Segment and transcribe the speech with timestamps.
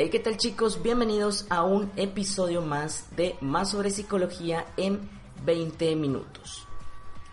[0.00, 0.80] Hey, ¿qué tal chicos?
[0.80, 5.10] Bienvenidos a un episodio más de Más sobre psicología en
[5.44, 6.68] 20 minutos.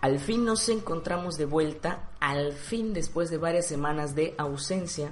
[0.02, 5.12] Al fin nos encontramos de vuelta, al fin después de varias semanas de ausencia,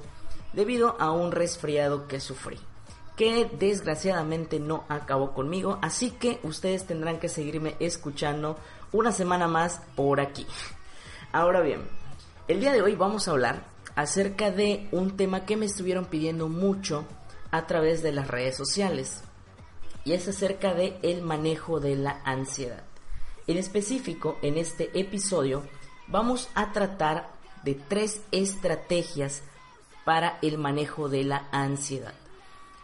[0.53, 2.57] debido a un resfriado que sufrí,
[3.15, 8.57] que desgraciadamente no acabó conmigo, así que ustedes tendrán que seguirme escuchando
[8.91, 10.47] una semana más por aquí.
[11.31, 11.83] Ahora bien,
[12.47, 13.63] el día de hoy vamos a hablar
[13.95, 17.05] acerca de un tema que me estuvieron pidiendo mucho
[17.53, 19.23] a través de las redes sociales
[20.03, 22.83] y es acerca de el manejo de la ansiedad.
[23.45, 25.63] En específico, en este episodio
[26.07, 27.29] vamos a tratar
[27.63, 29.43] de tres estrategias
[30.03, 32.15] para el manejo de la ansiedad.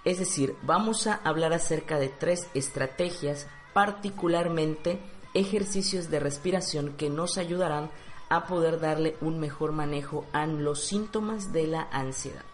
[0.05, 4.99] Es decir, vamos a hablar acerca de tres estrategias, particularmente
[5.33, 7.89] ejercicios de respiración que nos ayudarán
[8.29, 12.45] a poder darle un mejor manejo a los síntomas de la ansiedad.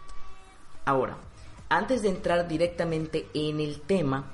[0.86, 1.18] Ahora,
[1.70, 4.32] antes de entrar directamente en el tema,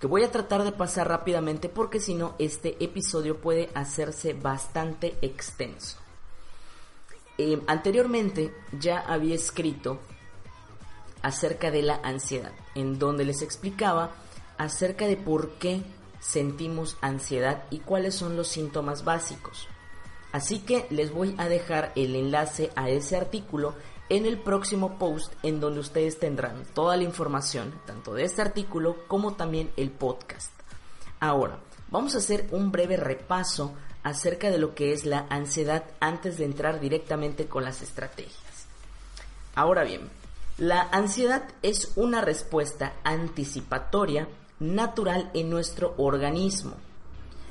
[0.00, 5.16] que voy a tratar de pasar rápidamente porque si no este episodio puede hacerse bastante
[5.22, 5.98] extenso.
[7.38, 10.00] Eh, anteriormente ya había escrito
[11.22, 14.12] acerca de la ansiedad, en donde les explicaba
[14.58, 15.82] acerca de por qué
[16.20, 19.68] sentimos ansiedad y cuáles son los síntomas básicos.
[20.32, 23.74] Así que les voy a dejar el enlace a ese artículo
[24.08, 28.96] en el próximo post en donde ustedes tendrán toda la información, tanto de este artículo
[29.08, 30.52] como también el podcast.
[31.18, 31.58] Ahora,
[31.90, 36.44] vamos a hacer un breve repaso acerca de lo que es la ansiedad antes de
[36.44, 38.66] entrar directamente con las estrategias.
[39.56, 40.08] Ahora bien,
[40.58, 44.28] la ansiedad es una respuesta anticipatoria
[44.60, 46.74] natural en nuestro organismo,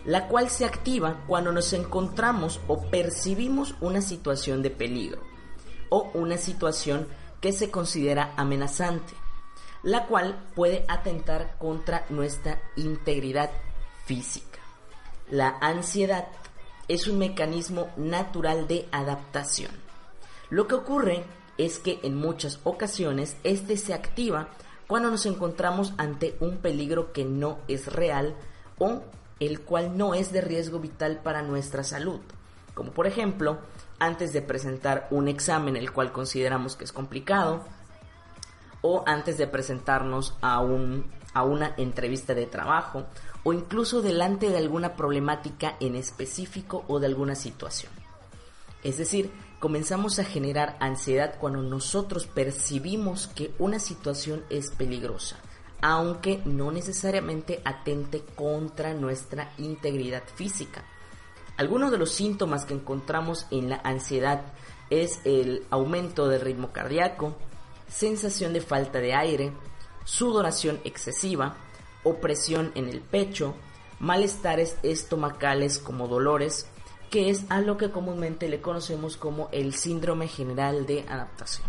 [0.06, 5.35] la cual se activa cuando nos encontramos o percibimos una situación de peligro
[5.90, 7.08] o una situación
[7.42, 9.14] que se considera amenazante,
[9.84, 13.52] la cual puede atentar contra nuestra integridad
[14.06, 14.60] física.
[15.30, 16.28] La ansiedad
[16.88, 19.72] es un mecanismo natural de adaptación.
[20.50, 21.24] Lo que ocurre
[21.58, 24.50] es que en muchas ocasiones este se activa
[24.88, 28.36] cuando nos encontramos ante un peligro que no es real
[28.78, 29.02] o
[29.40, 32.20] el cual no es de riesgo vital para nuestra salud,
[32.74, 33.58] como por ejemplo
[34.06, 37.64] antes de presentar un examen el cual consideramos que es complicado
[38.82, 43.06] o antes de presentarnos a, un, a una entrevista de trabajo
[43.44, 47.92] o incluso delante de alguna problemática en específico o de alguna situación.
[48.84, 55.38] Es decir, comenzamos a generar ansiedad cuando nosotros percibimos que una situación es peligrosa,
[55.82, 60.84] aunque no necesariamente atente contra nuestra integridad física.
[61.58, 64.42] Algunos de los síntomas que encontramos en la ansiedad
[64.90, 67.36] es el aumento del ritmo cardíaco,
[67.88, 69.54] sensación de falta de aire,
[70.04, 71.56] sudoración excesiva,
[72.04, 73.56] opresión en el pecho,
[74.00, 76.68] malestares estomacales como dolores,
[77.10, 81.66] que es a lo que comúnmente le conocemos como el síndrome general de adaptación.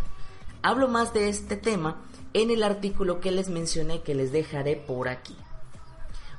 [0.63, 2.03] Hablo más de este tema
[2.33, 5.37] en el artículo que les mencioné que les dejaré por aquí.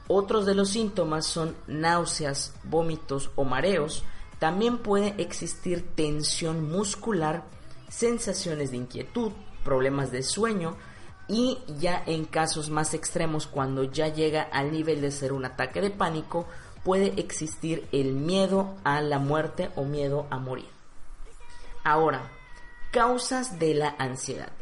[0.07, 4.03] Otros de los síntomas son náuseas, vómitos o mareos.
[4.39, 7.43] También puede existir tensión muscular,
[7.89, 9.31] sensaciones de inquietud,
[9.63, 10.77] problemas de sueño
[11.27, 15.81] y ya en casos más extremos cuando ya llega al nivel de ser un ataque
[15.81, 16.45] de pánico
[16.85, 20.69] puede existir el miedo a la muerte o miedo a morir.
[21.83, 22.31] Ahora,
[22.91, 24.53] causas de la ansiedad.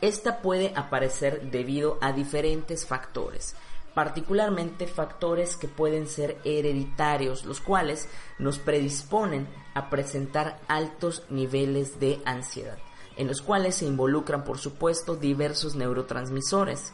[0.00, 3.56] Esta puede aparecer debido a diferentes factores
[3.98, 8.08] particularmente factores que pueden ser hereditarios, los cuales
[8.38, 12.78] nos predisponen a presentar altos niveles de ansiedad,
[13.16, 16.92] en los cuales se involucran, por supuesto, diversos neurotransmisores.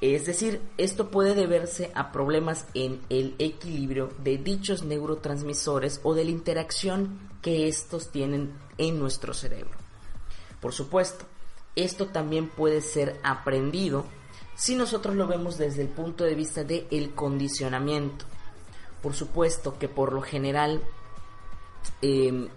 [0.00, 6.24] Es decir, esto puede deberse a problemas en el equilibrio de dichos neurotransmisores o de
[6.24, 9.76] la interacción que estos tienen en nuestro cerebro.
[10.62, 11.26] Por supuesto,
[11.76, 14.06] esto también puede ser aprendido
[14.58, 18.24] si nosotros lo vemos desde el punto de vista del el condicionamiento.
[19.00, 20.82] Por supuesto que por lo general
[22.02, 22.48] em,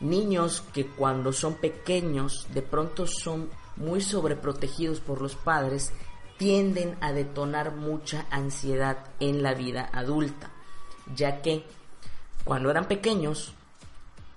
[0.00, 5.92] niños que cuando son pequeños de pronto son muy sobreprotegidos por los padres
[6.38, 10.50] tienden a detonar mucha ansiedad en la vida adulta,
[11.14, 11.66] ya que
[12.42, 13.52] cuando eran pequeños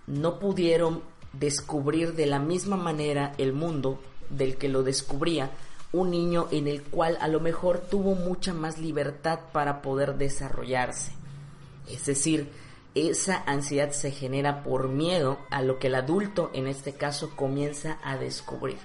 [0.08, 5.52] no pudieron descubrir de la misma manera el mundo del que lo descubría
[5.94, 11.14] un niño en el cual a lo mejor tuvo mucha más libertad para poder desarrollarse.
[11.88, 12.52] Es decir,
[12.96, 18.00] esa ansiedad se genera por miedo a lo que el adulto en este caso comienza
[18.04, 18.80] a descubrir,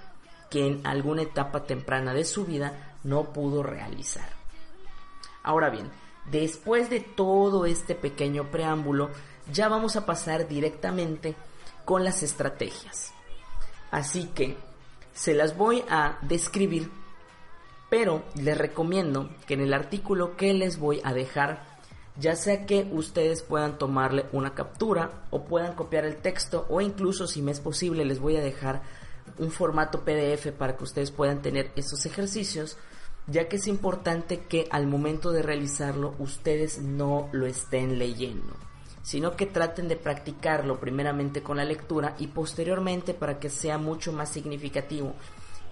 [0.51, 4.29] que en alguna etapa temprana de su vida no pudo realizar.
[5.43, 5.91] Ahora bien,
[6.31, 9.11] después de todo este pequeño preámbulo,
[9.51, 11.35] ya vamos a pasar directamente
[11.87, 13.13] con las estrategias.
[13.91, 14.59] Así que
[15.19, 16.93] se las voy a describir,
[17.91, 21.65] pero les recomiendo que en el artículo que les voy a dejar,
[22.17, 27.27] ya sea que ustedes puedan tomarle una captura o puedan copiar el texto o incluso
[27.27, 28.83] si me es posible les voy a dejar
[29.39, 32.77] un formato PDF para que ustedes puedan tener esos ejercicios,
[33.27, 38.55] ya que es importante que al momento de realizarlo ustedes no lo estén leyendo
[39.03, 44.13] sino que traten de practicarlo primeramente con la lectura y posteriormente para que sea mucho
[44.13, 45.15] más significativo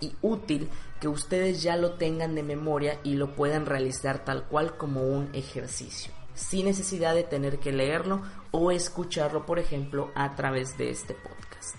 [0.01, 0.69] y útil
[1.01, 5.31] que ustedes ya lo tengan de memoria y lo puedan realizar tal cual como un
[5.35, 11.15] ejercicio, sin necesidad de tener que leerlo o escucharlo, por ejemplo, a través de este
[11.15, 11.77] podcast.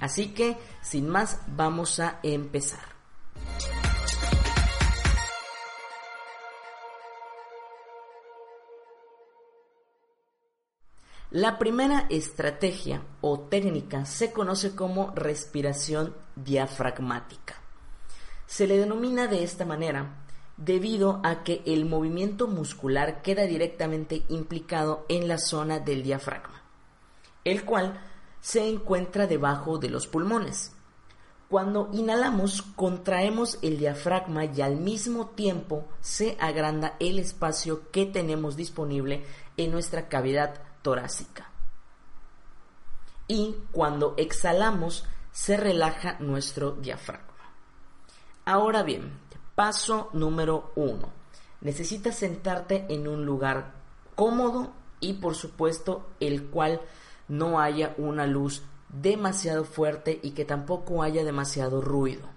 [0.00, 2.94] Así que, sin más, vamos a empezar.
[11.34, 17.56] La primera estrategia o técnica se conoce como respiración diafragmática.
[18.46, 20.24] Se le denomina de esta manera
[20.56, 26.62] debido a que el movimiento muscular queda directamente implicado en la zona del diafragma,
[27.42, 28.00] el cual
[28.40, 30.70] se encuentra debajo de los pulmones.
[31.48, 38.54] Cuando inhalamos, contraemos el diafragma y al mismo tiempo se agranda el espacio que tenemos
[38.54, 39.24] disponible
[39.56, 41.48] en nuestra cavidad torácica.
[43.26, 47.24] Y cuando exhalamos se relaja nuestro diafragma.
[48.44, 49.18] Ahora bien,
[49.54, 51.08] paso número uno.
[51.62, 53.72] Necesitas sentarte en un lugar
[54.14, 56.82] cómodo y por supuesto el cual
[57.28, 62.28] no haya una luz demasiado fuerte y que tampoco haya demasiado ruido.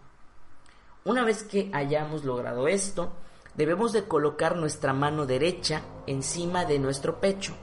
[1.03, 3.11] Una vez que hayamos logrado esto,
[3.55, 7.53] debemos de colocar nuestra mano derecha encima de nuestro pecho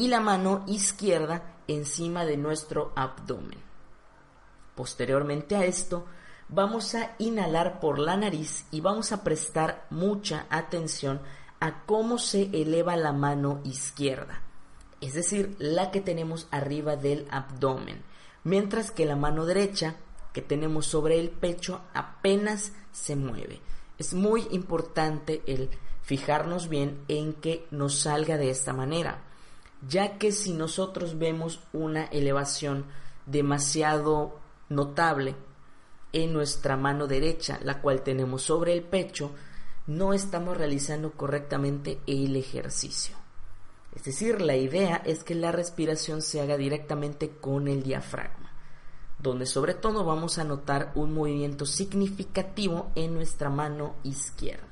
[0.00, 3.58] y la mano izquierda encima de nuestro abdomen.
[4.74, 6.06] Posteriormente a esto,
[6.48, 11.20] vamos a inhalar por la nariz y vamos a prestar mucha atención
[11.60, 14.40] a cómo se eleva la mano izquierda,
[15.02, 18.02] es decir, la que tenemos arriba del abdomen,
[18.42, 19.96] mientras que la mano derecha
[20.32, 23.60] que tenemos sobre el pecho apenas se mueve.
[23.98, 25.68] Es muy importante el
[26.00, 29.26] fijarnos bien en que nos salga de esta manera
[29.88, 32.86] ya que si nosotros vemos una elevación
[33.26, 34.38] demasiado
[34.68, 35.36] notable
[36.12, 39.32] en nuestra mano derecha, la cual tenemos sobre el pecho,
[39.86, 43.16] no estamos realizando correctamente el ejercicio.
[43.94, 48.52] Es decir, la idea es que la respiración se haga directamente con el diafragma,
[49.18, 54.66] donde sobre todo vamos a notar un movimiento significativo en nuestra mano izquierda.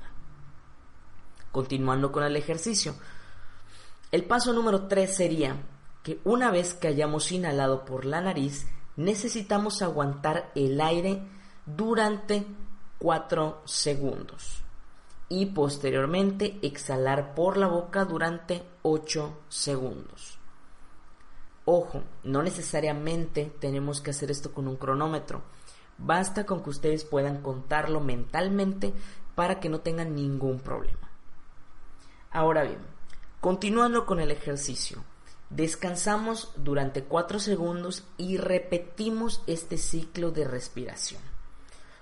[1.51, 2.95] Continuando con el ejercicio,
[4.11, 5.55] el paso número 3 sería
[6.03, 11.21] que una vez que hayamos inhalado por la nariz, necesitamos aguantar el aire
[11.65, 12.45] durante
[12.99, 14.63] 4 segundos
[15.29, 20.39] y posteriormente exhalar por la boca durante 8 segundos.
[21.65, 25.43] Ojo, no necesariamente tenemos que hacer esto con un cronómetro.
[25.99, 28.93] Basta con que ustedes puedan contarlo mentalmente
[29.35, 31.11] para que no tengan ningún problema.
[32.31, 32.79] Ahora bien,
[33.41, 35.01] Continuando con el ejercicio,
[35.49, 41.21] descansamos durante 4 segundos y repetimos este ciclo de respiración.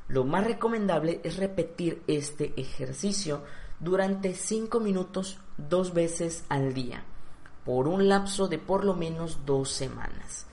[0.08, 3.44] Lo más recomendable es repetir este ejercicio
[3.80, 7.04] durante 5 minutos dos veces al día,
[7.66, 10.48] por un lapso de por lo menos dos semanas.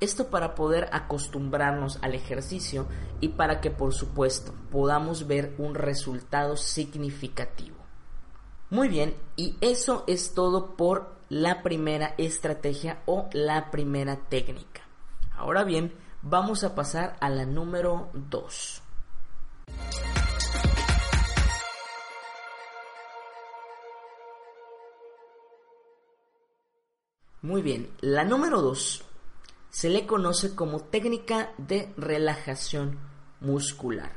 [0.00, 2.86] Esto para poder acostumbrarnos al ejercicio
[3.20, 7.79] y para que por supuesto podamos ver un resultado significativo.
[8.70, 14.82] Muy bien, y eso es todo por la primera estrategia o la primera técnica.
[15.36, 18.82] Ahora bien, vamos a pasar a la número 2.
[27.42, 29.04] Muy bien, la número 2
[29.70, 33.00] se le conoce como técnica de relajación
[33.40, 34.12] muscular.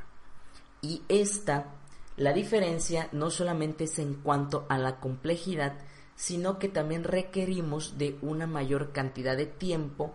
[0.81, 1.74] Y esta,
[2.17, 5.74] la diferencia no solamente es en cuanto a la complejidad,
[6.15, 10.13] sino que también requerimos de una mayor cantidad de tiempo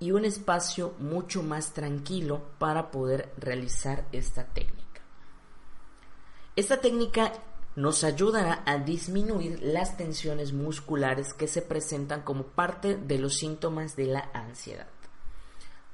[0.00, 5.00] y un espacio mucho más tranquilo para poder realizar esta técnica.
[6.56, 7.32] Esta técnica
[7.76, 13.96] nos ayudará a disminuir las tensiones musculares que se presentan como parte de los síntomas
[13.96, 14.88] de la ansiedad.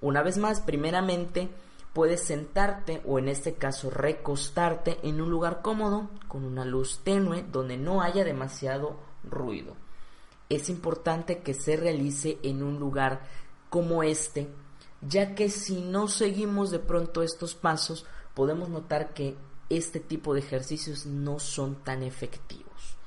[0.00, 1.49] Una vez más, primeramente,
[1.92, 7.44] puedes sentarte o en este caso recostarte en un lugar cómodo con una luz tenue
[7.50, 9.76] donde no haya demasiado ruido.
[10.49, 13.22] Es importante que se realice en un lugar
[13.70, 14.49] como este,
[15.00, 19.37] ya que si no seguimos de pronto estos pasos, podemos notar que
[19.68, 22.99] este tipo de ejercicios no son tan efectivos.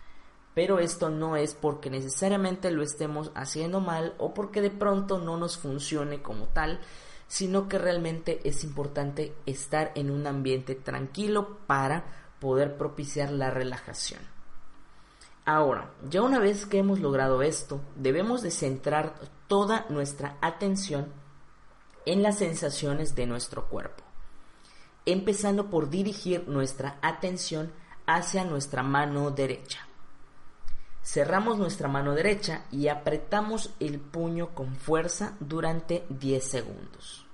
[0.54, 5.38] Pero esto no es porque necesariamente lo estemos haciendo mal o porque de pronto no
[5.38, 6.80] nos funcione como tal,
[7.27, 12.05] sino que realmente es importante estar en un ambiente tranquilo para
[12.39, 14.22] poder propiciar la relajación.
[15.46, 19.15] Ahora, ya una vez que hemos logrado esto, debemos de centrar
[19.48, 21.08] toda nuestra atención
[22.05, 24.05] en las sensaciones de nuestro cuerpo
[25.05, 27.72] empezando por dirigir nuestra atención
[28.08, 29.88] hacia nuestra mano derecha.
[31.06, 37.28] Cerramos nuestra mano derecha y apretamos el puño con fuerza durante 10 segundos.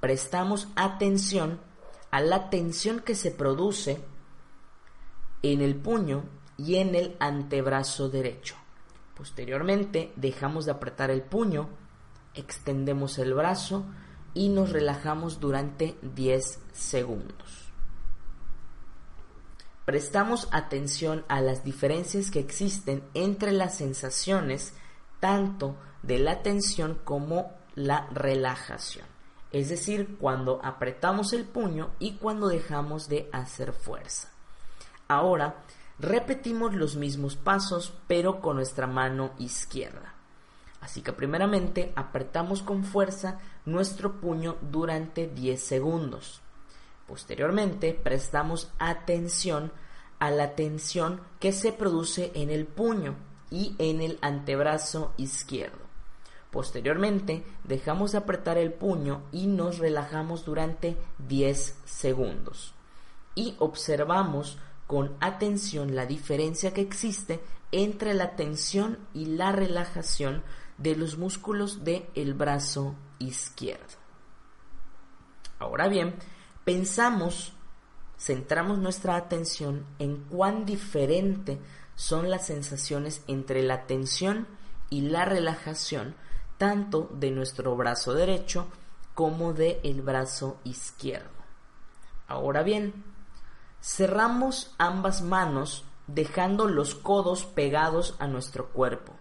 [0.00, 1.60] Prestamos atención
[2.10, 4.04] a la tensión que se produce
[5.40, 6.24] en el puño
[6.58, 8.54] y en el antebrazo derecho.
[9.16, 11.70] Posteriormente dejamos de apretar el puño,
[12.34, 13.86] extendemos el brazo
[14.34, 17.63] y nos relajamos durante 10 segundos.
[19.84, 24.72] Prestamos atención a las diferencias que existen entre las sensaciones
[25.20, 29.06] tanto de la tensión como la relajación.
[29.52, 34.30] Es decir, cuando apretamos el puño y cuando dejamos de hacer fuerza.
[35.06, 35.62] Ahora,
[35.98, 40.14] repetimos los mismos pasos pero con nuestra mano izquierda.
[40.80, 46.42] Así que primeramente apretamos con fuerza nuestro puño durante 10 segundos.
[47.14, 49.70] Posteriormente prestamos atención
[50.18, 53.14] a la tensión que se produce en el puño
[53.52, 55.78] y en el antebrazo izquierdo.
[56.50, 60.96] Posteriormente dejamos de apretar el puño y nos relajamos durante
[61.28, 62.74] 10 segundos.
[63.36, 67.40] Y observamos con atención la diferencia que existe
[67.70, 70.42] entre la tensión y la relajación
[70.78, 74.02] de los músculos del el brazo izquierdo.
[75.60, 76.16] Ahora bien,
[76.64, 77.52] pensamos,
[78.18, 81.58] centramos nuestra atención en cuán diferente
[81.94, 84.46] son las sensaciones entre la tensión
[84.90, 86.14] y la relajación,
[86.58, 88.66] tanto de nuestro brazo derecho
[89.14, 91.28] como de el brazo izquierdo.
[92.26, 93.04] Ahora bien,
[93.80, 99.12] cerramos ambas manos dejando los codos pegados a nuestro cuerpo.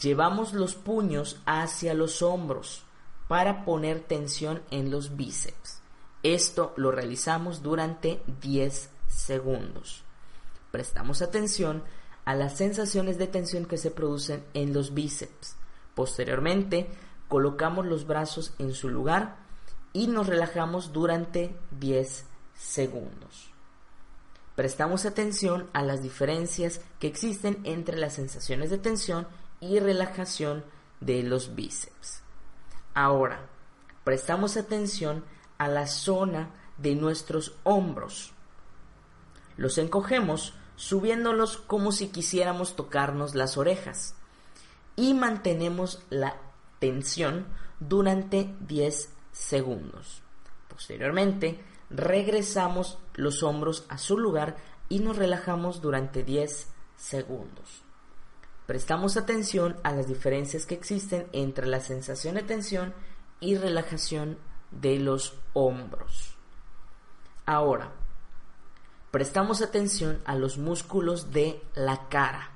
[0.00, 2.84] Llevamos los puños hacia los hombros
[3.28, 5.81] para poner tensión en los bíceps.
[6.22, 10.04] Esto lo realizamos durante 10 segundos.
[10.70, 11.82] Prestamos atención
[12.24, 15.56] a las sensaciones de tensión que se producen en los bíceps.
[15.94, 16.88] Posteriormente,
[17.28, 19.36] colocamos los brazos en su lugar
[19.92, 22.24] y nos relajamos durante 10
[22.54, 23.50] segundos.
[24.54, 29.26] Prestamos atención a las diferencias que existen entre las sensaciones de tensión
[29.60, 30.64] y relajación
[31.00, 32.22] de los bíceps.
[32.94, 33.46] Ahora,
[34.04, 38.32] prestamos atención a la zona de nuestros hombros.
[39.56, 44.14] Los encogemos subiéndolos como si quisiéramos tocarnos las orejas
[44.96, 46.36] y mantenemos la
[46.78, 47.46] tensión
[47.78, 50.22] durante 10 segundos.
[50.68, 54.56] Posteriormente, regresamos los hombros a su lugar
[54.88, 57.82] y nos relajamos durante 10 segundos.
[58.66, 62.94] Prestamos atención a las diferencias que existen entre la sensación de tensión
[63.40, 64.38] y relajación
[64.80, 66.34] de los hombros.
[67.46, 67.92] Ahora,
[69.10, 72.50] prestamos atención a los músculos de la cara.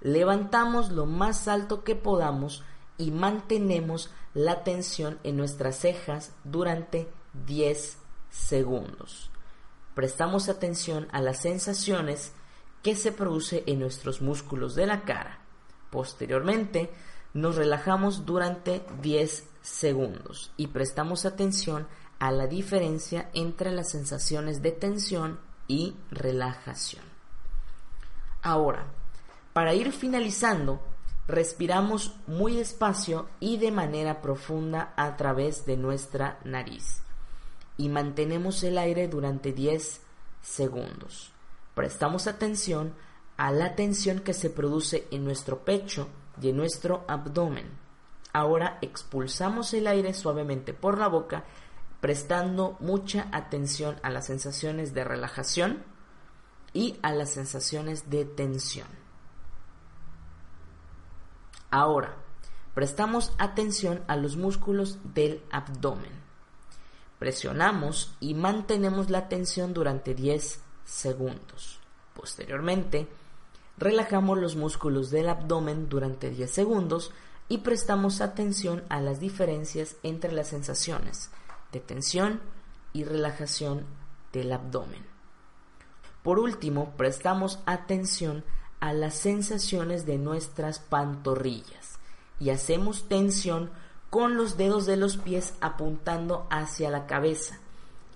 [0.00, 2.64] Levantamos lo más alto que podamos
[2.98, 7.08] y mantenemos la tensión en nuestras cejas durante
[7.46, 7.98] 10
[8.30, 9.30] segundos.
[9.94, 12.32] Prestamos atención a las sensaciones
[12.82, 15.40] que se produce en nuestros músculos de la cara.
[15.90, 16.90] Posteriormente,
[17.34, 21.86] nos relajamos durante 10 segundos y prestamos atención
[22.18, 27.04] a la diferencia entre las sensaciones de tensión y relajación.
[28.42, 28.86] Ahora,
[29.52, 30.80] para ir finalizando,
[31.26, 37.02] respiramos muy despacio y de manera profunda a través de nuestra nariz
[37.76, 40.00] y mantenemos el aire durante 10
[40.42, 41.32] segundos.
[41.74, 42.94] Prestamos atención
[43.36, 46.08] a la tensión que se produce en nuestro pecho
[46.40, 47.81] y en nuestro abdomen.
[48.32, 51.44] Ahora expulsamos el aire suavemente por la boca,
[52.00, 55.84] prestando mucha atención a las sensaciones de relajación
[56.72, 58.88] y a las sensaciones de tensión.
[61.70, 62.16] Ahora,
[62.74, 66.12] prestamos atención a los músculos del abdomen.
[67.18, 71.78] Presionamos y mantenemos la tensión durante 10 segundos.
[72.14, 73.08] Posteriormente,
[73.78, 77.12] relajamos los músculos del abdomen durante 10 segundos
[77.48, 81.30] y prestamos atención a las diferencias entre las sensaciones
[81.72, 82.40] de tensión
[82.92, 83.86] y relajación
[84.32, 85.04] del abdomen.
[86.22, 88.44] Por último, prestamos atención
[88.80, 91.98] a las sensaciones de nuestras pantorrillas
[92.38, 93.70] y hacemos tensión
[94.10, 97.58] con los dedos de los pies apuntando hacia la cabeza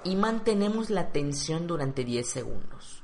[0.05, 3.03] y mantenemos la tensión durante 10 segundos.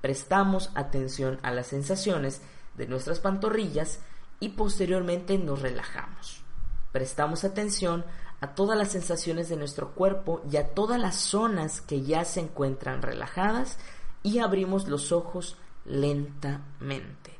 [0.00, 2.40] Prestamos atención a las sensaciones
[2.76, 4.00] de nuestras pantorrillas
[4.42, 6.42] y posteriormente nos relajamos.
[6.90, 8.04] Prestamos atención
[8.40, 12.40] a todas las sensaciones de nuestro cuerpo y a todas las zonas que ya se
[12.40, 13.78] encuentran relajadas
[14.24, 17.38] y abrimos los ojos lentamente.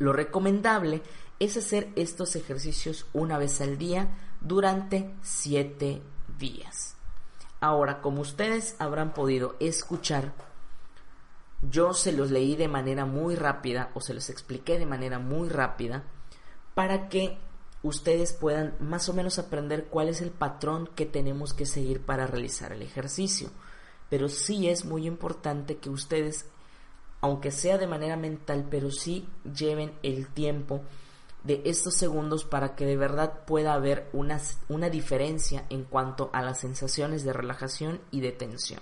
[0.00, 1.02] Lo recomendable
[1.38, 4.08] es hacer estos ejercicios una vez al día
[4.40, 6.02] durante 7
[6.36, 6.96] días.
[7.60, 10.32] Ahora, como ustedes habrán podido escuchar,
[11.62, 15.48] yo se los leí de manera muy rápida o se los expliqué de manera muy
[15.48, 16.04] rápida
[16.74, 17.38] para que
[17.82, 22.26] ustedes puedan más o menos aprender cuál es el patrón que tenemos que seguir para
[22.26, 23.50] realizar el ejercicio.
[24.08, 26.46] Pero sí es muy importante que ustedes,
[27.20, 30.82] aunque sea de manera mental, pero sí lleven el tiempo
[31.44, 36.42] de estos segundos para que de verdad pueda haber una, una diferencia en cuanto a
[36.42, 38.80] las sensaciones de relajación y de tensión.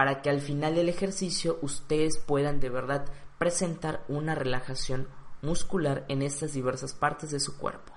[0.00, 3.04] Para que al final del ejercicio ustedes puedan de verdad
[3.36, 5.06] presentar una relajación
[5.42, 7.92] muscular en estas diversas partes de su cuerpo.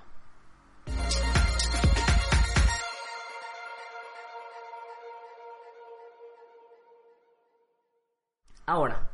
[8.66, 9.08] Ahora,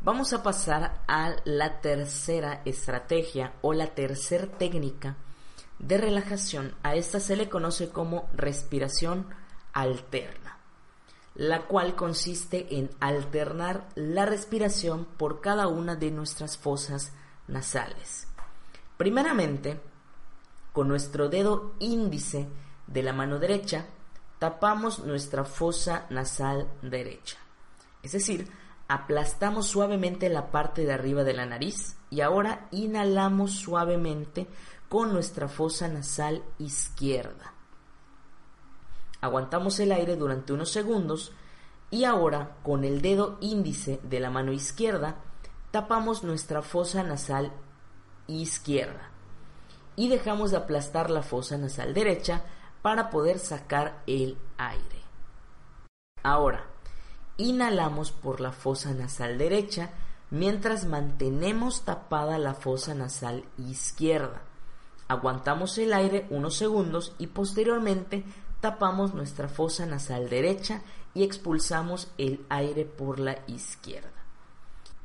[0.00, 5.16] Vamos a pasar a la tercera estrategia o la tercera técnica
[5.80, 6.76] de relajación.
[6.84, 9.26] A esta se le conoce como respiración
[9.72, 10.47] alterna,
[11.38, 17.12] la cual consiste en alternar la respiración por cada una de nuestras fosas
[17.46, 18.26] nasales.
[18.96, 19.80] Primeramente,
[20.72, 22.48] con nuestro dedo índice
[22.88, 23.86] de la mano derecha,
[24.40, 27.38] tapamos nuestra fosa nasal derecha.
[28.02, 28.50] Es decir,
[28.88, 34.48] aplastamos suavemente la parte de arriba de la nariz y ahora inhalamos suavemente
[34.88, 37.54] con nuestra fosa nasal izquierda.
[39.20, 41.32] Aguantamos el aire durante unos segundos
[41.90, 45.16] y ahora con el dedo índice de la mano izquierda
[45.70, 47.52] tapamos nuestra fosa nasal
[48.26, 49.10] izquierda
[49.96, 52.42] y dejamos de aplastar la fosa nasal derecha
[52.82, 55.02] para poder sacar el aire.
[56.22, 56.64] Ahora,
[57.40, 59.90] Inhalamos por la fosa nasal derecha
[60.28, 64.42] mientras mantenemos tapada la fosa nasal izquierda.
[65.06, 68.24] Aguantamos el aire unos segundos y posteriormente
[68.60, 70.82] tapamos nuestra fosa nasal derecha
[71.14, 74.10] y expulsamos el aire por la izquierda.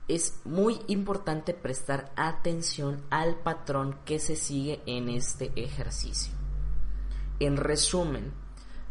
[0.07, 6.33] Es muy importante prestar atención al patrón que se sigue en este ejercicio.
[7.39, 8.33] En resumen,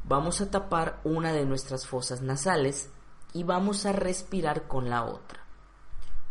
[0.04, 2.90] vamos a tapar una de nuestras fosas nasales
[3.32, 5.40] y vamos a respirar con la otra.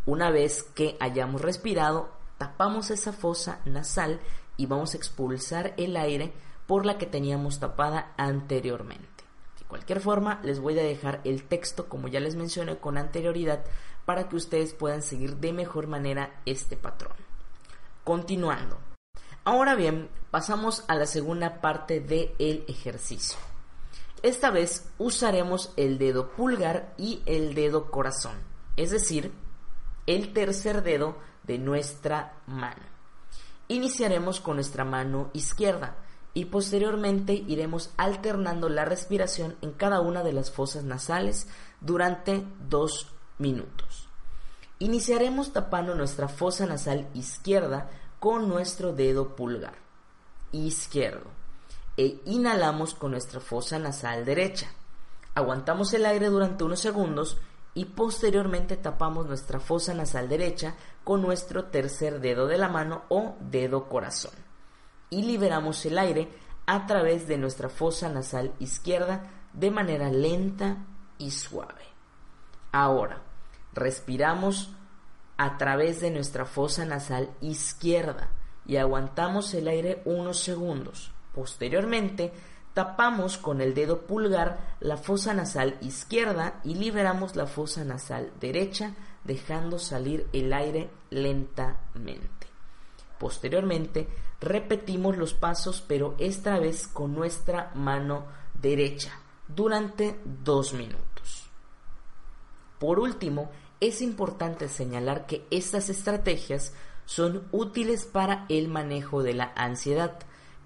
[0.05, 4.19] Una vez que hayamos respirado, tapamos esa fosa nasal
[4.57, 6.33] y vamos a expulsar el aire
[6.67, 9.23] por la que teníamos tapada anteriormente.
[9.59, 13.63] De cualquier forma, les voy a dejar el texto, como ya les mencioné con anterioridad,
[14.05, 17.15] para que ustedes puedan seguir de mejor manera este patrón.
[18.03, 18.77] Continuando.
[19.43, 23.37] Ahora bien, pasamos a la segunda parte del ejercicio.
[24.23, 28.35] Esta vez usaremos el dedo pulgar y el dedo corazón,
[28.77, 29.31] es decir,
[30.05, 32.83] el tercer dedo de nuestra mano.
[33.67, 35.95] Iniciaremos con nuestra mano izquierda
[36.33, 41.47] y posteriormente iremos alternando la respiración en cada una de las fosas nasales
[41.81, 44.07] durante dos minutos.
[44.79, 47.89] Iniciaremos tapando nuestra fosa nasal izquierda
[48.19, 49.75] con nuestro dedo pulgar
[50.51, 51.29] izquierdo
[51.97, 54.71] e inhalamos con nuestra fosa nasal derecha.
[55.35, 57.37] Aguantamos el aire durante unos segundos
[57.73, 63.35] y posteriormente tapamos nuestra fosa nasal derecha con nuestro tercer dedo de la mano o
[63.39, 64.50] dedo corazón
[65.11, 66.29] y liberamos el aire
[66.65, 70.77] a través de nuestra fosa nasal izquierda de manera lenta
[71.17, 71.83] y suave.
[72.71, 73.21] Ahora,
[73.73, 74.71] respiramos
[75.37, 78.29] a través de nuestra fosa nasal izquierda
[78.65, 81.11] y aguantamos el aire unos segundos.
[81.33, 82.31] Posteriormente,
[82.73, 88.95] tapamos con el dedo pulgar la fosa nasal izquierda y liberamos la fosa nasal derecha,
[89.25, 92.47] dejando salir el aire lentamente.
[93.19, 94.07] Posteriormente,
[94.41, 98.25] repetimos los pasos, pero esta vez con nuestra mano
[98.59, 99.11] derecha,
[99.47, 101.49] durante dos minutos.
[102.79, 106.73] Por último, es importante señalar que estas estrategias
[107.05, 110.17] son útiles para el manejo de la ansiedad,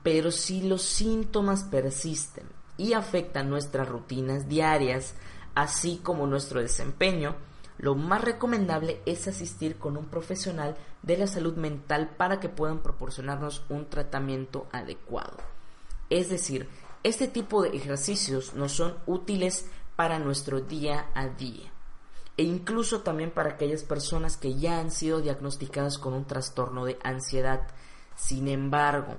[0.04, 2.46] pero si los síntomas persisten
[2.78, 5.16] y afectan nuestras rutinas diarias,
[5.56, 7.36] así como nuestro desempeño,
[7.86, 12.80] lo más recomendable es asistir con un profesional de la salud mental para que puedan
[12.80, 15.38] proporcionarnos un tratamiento adecuado.
[16.10, 16.68] Es decir,
[17.04, 21.72] este tipo de ejercicios nos son útiles para nuestro día a día
[22.38, 26.98] e incluso también para aquellas personas que ya han sido diagnosticadas con un trastorno de
[27.04, 27.68] ansiedad.
[28.16, 29.18] Sin embargo,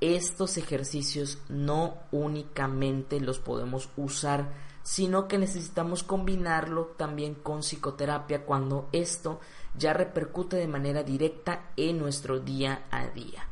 [0.00, 4.52] estos ejercicios no únicamente los podemos usar
[4.86, 9.40] sino que necesitamos combinarlo también con psicoterapia cuando esto
[9.76, 13.48] ya repercute de manera directa en nuestro día a día.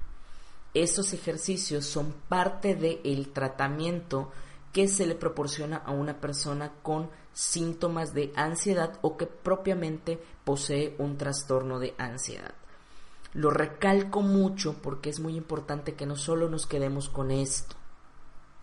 [0.74, 4.30] Estos ejercicios son parte del tratamiento
[4.72, 10.94] que se le proporciona a una persona con síntomas de ansiedad o que propiamente posee
[10.98, 12.54] un trastorno de ansiedad.
[13.32, 17.74] Lo recalco mucho porque es muy importante que no solo nos quedemos con esto.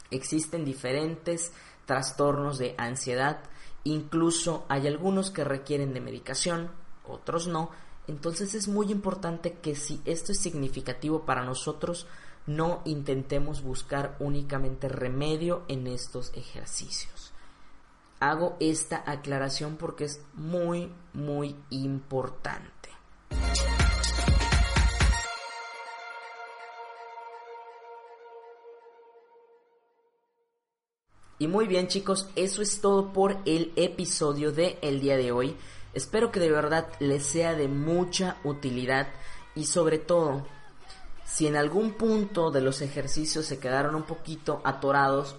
[0.09, 1.51] Existen diferentes
[1.91, 3.41] trastornos de ansiedad,
[3.83, 6.71] incluso hay algunos que requieren de medicación,
[7.05, 7.69] otros no,
[8.07, 12.07] entonces es muy importante que si esto es significativo para nosotros,
[12.47, 17.33] no intentemos buscar únicamente remedio en estos ejercicios.
[18.21, 22.80] Hago esta aclaración porque es muy, muy importante.
[31.41, 35.57] Y muy bien chicos, eso es todo por el episodio de el día de hoy.
[35.95, 39.07] Espero que de verdad les sea de mucha utilidad
[39.55, 40.45] y sobre todo,
[41.25, 45.35] si en algún punto de los ejercicios se quedaron un poquito atorados,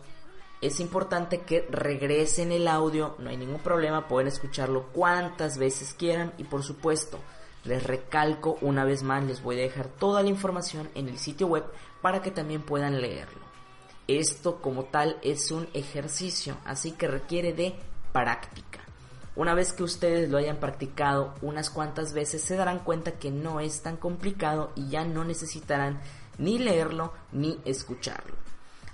[0.61, 6.33] es importante que regresen el audio, no hay ningún problema, pueden escucharlo cuantas veces quieran
[6.37, 7.21] y por supuesto,
[7.63, 11.47] les recalco una vez más, les voy a dejar toda la información en el sitio
[11.47, 11.63] web
[12.01, 13.52] para que también puedan leerlo.
[14.19, 17.75] Esto como tal es un ejercicio, así que requiere de
[18.13, 18.81] práctica.
[19.37, 23.61] Una vez que ustedes lo hayan practicado unas cuantas veces se darán cuenta que no
[23.61, 26.03] es tan complicado y ya no necesitarán
[26.37, 28.35] ni leerlo ni escucharlo.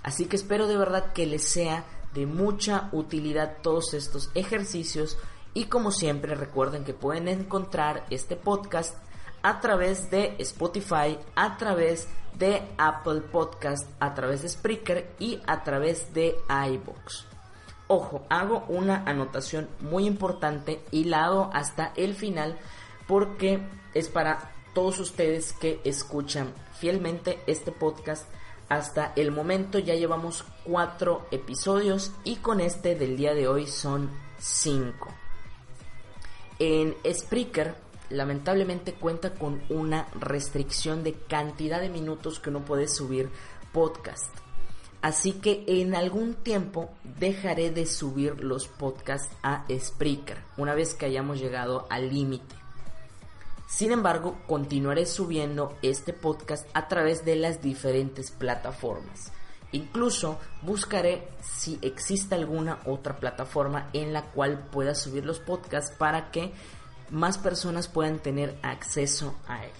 [0.03, 5.17] Así que espero de verdad que les sea de mucha utilidad todos estos ejercicios
[5.53, 8.95] y como siempre recuerden que pueden encontrar este podcast
[9.41, 12.07] a través de Spotify, a través
[12.39, 17.25] de Apple Podcast, a través de Spreaker y a través de iBox.
[17.87, 22.57] Ojo, hago una anotación muy importante y la hago hasta el final
[23.07, 23.59] porque
[23.93, 28.27] es para todos ustedes que escuchan fielmente este podcast.
[28.69, 34.09] Hasta el momento ya llevamos cuatro episodios y con este del día de hoy son
[34.37, 35.09] cinco.
[36.59, 43.29] En Spreaker lamentablemente cuenta con una restricción de cantidad de minutos que uno puede subir
[43.71, 44.33] podcast.
[45.01, 51.05] Así que en algún tiempo dejaré de subir los podcasts a Spreaker, una vez que
[51.05, 52.55] hayamos llegado al límite.
[53.65, 59.31] Sin embargo, continuaré subiendo este podcast a través de las diferentes plataformas.
[59.71, 66.31] Incluso buscaré si existe alguna otra plataforma en la cual pueda subir los podcasts para
[66.31, 66.51] que
[67.11, 69.71] más personas puedan tener acceso a él.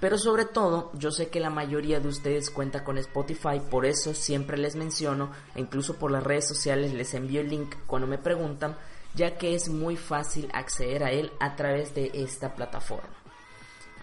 [0.00, 4.12] Pero sobre todo, yo sé que la mayoría de ustedes cuenta con Spotify, por eso
[4.12, 8.18] siempre les menciono, e incluso por las redes sociales les envío el link cuando me
[8.18, 8.76] preguntan,
[9.14, 13.08] ya que es muy fácil acceder a él a través de esta plataforma.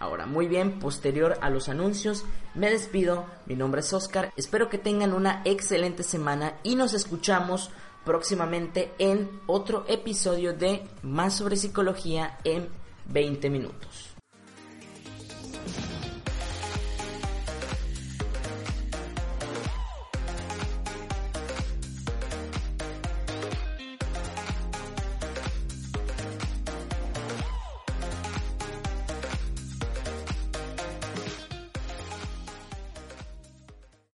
[0.00, 4.78] Ahora, muy bien, posterior a los anuncios, me despido, mi nombre es Oscar, espero que
[4.78, 7.70] tengan una excelente semana y nos escuchamos
[8.04, 12.68] próximamente en otro episodio de Más sobre psicología en
[13.06, 14.13] 20 minutos.